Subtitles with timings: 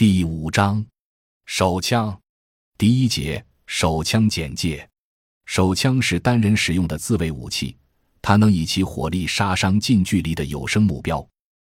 [0.00, 0.82] 第五章，
[1.44, 2.18] 手枪。
[2.78, 4.88] 第一节，手枪简介。
[5.44, 7.76] 手枪是单人使用的自卫武器，
[8.22, 11.22] 它能以其火力杀伤近距离的有生目标。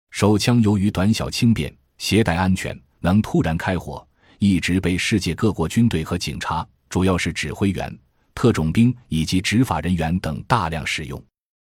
[0.09, 4.03] 手枪由于短小轻便、携带安全、能突然开火，
[4.39, 7.96] 一直被世界各国军队和警察，主要是指挥员、
[8.33, 11.23] 特种兵以及执法人员等大量使用。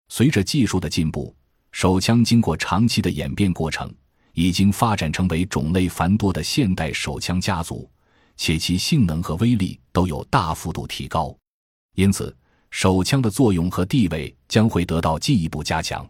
[0.07, 1.31] 随着技术的进步，
[1.71, 3.93] 手枪经过长期的演变过程，
[4.33, 7.89] 已经发展成为种类繁多的现代手枪家族，
[8.37, 11.35] 且其性能和威力都有大幅度提高。
[11.95, 12.35] 因此，
[12.71, 16.07] 手枪的作用和地位将会得到进一步加强。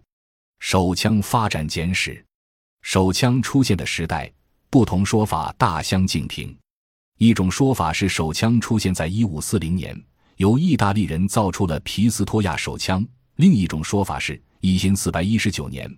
[0.59, 2.23] 手枪发展简史，
[2.81, 4.31] 手枪出现的时代，
[4.69, 6.55] 不同说法大相径庭。
[7.17, 9.99] 一种说法是手枪出现在一五四零年，
[10.37, 13.01] 由意大利人造出了皮斯托亚手枪；
[13.35, 14.41] 另一种说法是。
[14.61, 15.89] 一千四百一十九年，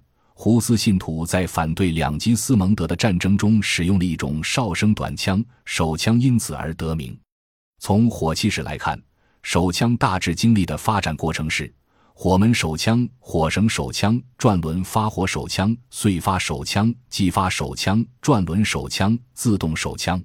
[0.43, 7.15] 胡斯信徒在反对两基斯蒙德的战争中使用了一种哨声短枪手枪，因此而得名。
[7.77, 8.99] 从火器史来看，
[9.43, 11.71] 手枪大致经历的发展过程是：
[12.15, 20.19] 火门手枪、火绳手枪、转轮发火手枪、碎发手枪、击发手枪、转轮手枪、自动手枪。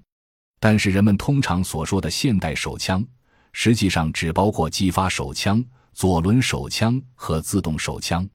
[0.59, 3.07] 但是，人们通常所说的现代手枪，
[3.53, 5.63] 实际上只包括击发手枪。
[5.93, 8.27] 左轮手枪和自动手枪，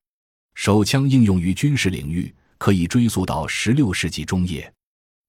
[0.54, 4.72] 手枪应用于军事领域，可以追溯到十六世纪中叶。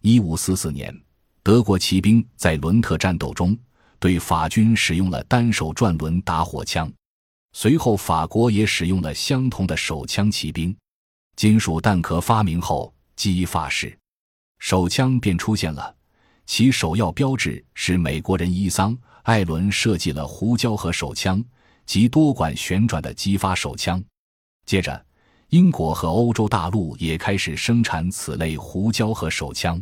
[0.02, 0.94] 一五四四年，
[1.42, 3.56] 德国骑兵在伦特战斗中
[3.98, 6.92] 对法军使用了单手转轮打火枪，
[7.52, 10.30] 随后法国也使用了相同的手枪。
[10.30, 10.76] 骑兵
[11.36, 13.96] 金属弹壳发明后，击发式
[14.58, 15.94] 手枪便出现了，
[16.46, 21.42] 其首要标志是美国人伊桑·艾伦设计了胡椒和手枪。
[21.84, 24.02] 及多管旋转的击发手枪，
[24.64, 25.04] 接着，
[25.52, 29.78] 英国和欧洲大陆也开始生产此类胡椒和手枪，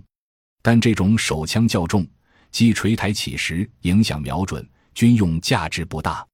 [0.62, 2.04] 但这种手枪较重，
[2.50, 6.26] 击锤抬起时影响瞄准，军用价值不大。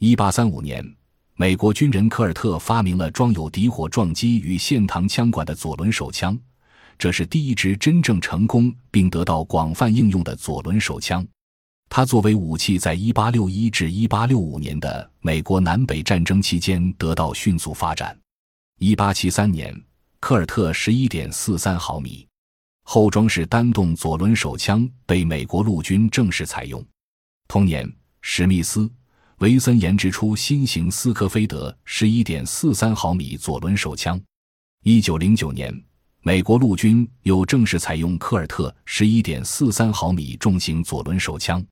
[0.00, 0.86] 一八三五年，
[1.34, 6.38] 美国军人科尔特发明了装有底火撞击与线膛枪管的左轮手枪，
[6.98, 11.26] 这是第一支真正成功并得到广泛应用的左轮手枪。
[11.88, 18.14] 它作为武器，在1861至1865年的美国南北战争期间得到迅速发展。
[18.80, 19.84] 1873年，
[20.20, 22.26] 科尔特11.43毫米
[22.82, 26.84] 后装式单动左轮手枪被美国陆军正式采用。
[27.48, 27.90] 同年，
[28.20, 28.80] 史密斯·
[29.38, 34.20] 维森研制出新型斯科菲德11.43毫米左轮手枪。
[34.84, 35.84] 1909年，
[36.20, 41.64] 美国陆军又正式采用科尔特11.43毫米重型左轮手枪。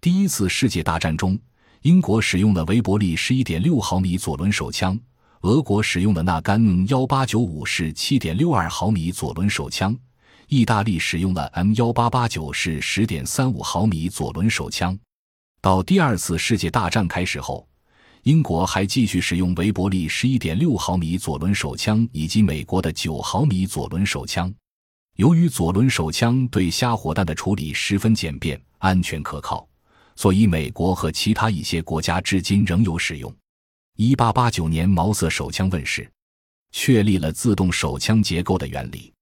[0.00, 1.38] 第一次世界大战中，
[1.82, 4.98] 英国使用了维伯利十一点六毫米左轮手枪，
[5.42, 9.96] 俄国使用的纳甘幺八九五式七点六二毫米左轮手枪，
[10.48, 14.98] 意大利使用了 M 幺八八九式十点三五毫米左轮手枪。
[15.60, 17.68] 到第二次世界大战开始后，
[18.24, 24.52] 英国还继续使用维伯利十一点六毫米左轮手枪以及美国的九毫米左轮手枪。
[25.18, 29.68] 由于左轮手枪对瞎火弹的处理十分简便、安全可靠。
[30.16, 33.32] 所以，美国和其他一些国家至今仍有使用。
[34.00, 36.08] 一八八九年，毛瑟手枪问世，
[36.70, 39.12] 确立了自动手枪结构的原理。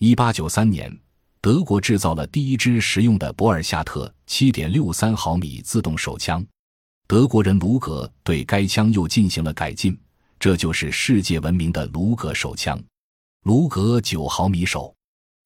[0.00, 0.92] 一八九三年，
[1.40, 6.44] 德国制造了第一支实用的博尔夏特七点六三毫米自动手枪，
[7.06, 9.96] 德国人卢格对该枪又进行了改进，
[10.40, 12.76] 这就是世界闻名的卢格手枪。
[13.44, 14.92] 卢格九毫米手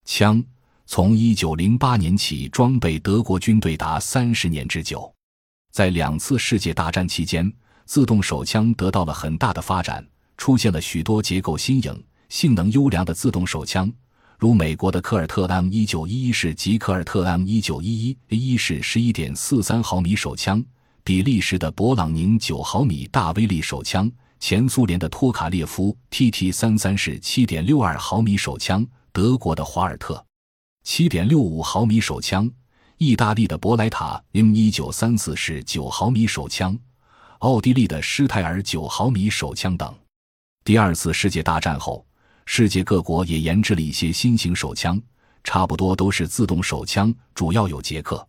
[0.06, 0.42] 枪。
[0.86, 5.14] 从一九零八年起，装备德国军队达三十年之久。
[5.70, 7.52] 在两次世界大战期间，
[7.90, 10.06] 自动手枪得到了很大的发展，
[10.36, 13.92] 出现了许多结构新颖、性能优良的自动手枪，
[14.38, 20.64] 如美国的科尔特 M 一九一一式及科尔特 M 一九一一 A 一式十一点四三毫米手枪，
[21.02, 24.08] 比利时的勃朗宁九毫米大威力手枪，
[24.38, 30.24] 前苏联的托卡列夫 TT 三三式七点六二毫米手枪，德国的华尔特。
[30.84, 32.48] 七点六五毫米手枪，
[32.98, 36.78] 意大利的博莱塔 M 一九三四式九毫米手枪，
[37.40, 39.94] 奥地利的施泰尔九毫米手枪等。
[40.62, 42.06] 第二次世界大战后，
[42.44, 45.00] 世界各国也研制了一些新型手枪，
[45.42, 48.26] 差不多都是自动手枪，主要有捷克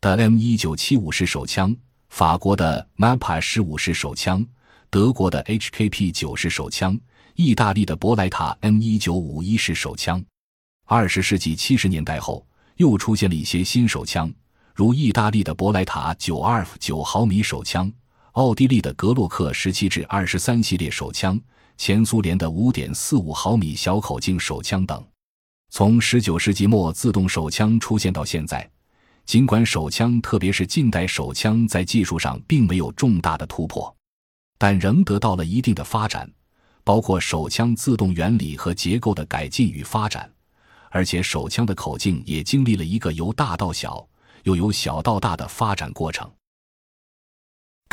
[0.00, 1.74] 的 M 一九七五式手枪、
[2.10, 4.46] 法国的 Mapa 十五式手枪、
[4.88, 6.96] 德国的 HKP 九式手枪、
[7.34, 10.24] 意大利的博莱塔 M 一九五一式手枪。
[10.84, 12.46] 二十世纪七十年代后，
[12.76, 14.32] 又出现了一些新手枪，
[14.76, 17.92] 如意大利的博莱塔九二九毫米手枪、
[18.34, 21.40] 奥地利的格洛克十七至二十三系列手枪、
[21.76, 25.04] 前苏联的五点四五毫米小口径手枪等。
[25.70, 28.68] 从十九世纪末自动手枪出现到现在，
[29.24, 33.94] 尽管手枪，特别是近代手枪，在技术上并没有重大的突破，
[34.58, 36.28] 但仍得到了一定的发展，
[36.82, 40.28] 包括手枪自动原理和结构的改进与发展。
[40.90, 44.04] 而且手枪的口径也经历了一个由大到小，
[44.42, 46.28] 又由小到大的发展过程。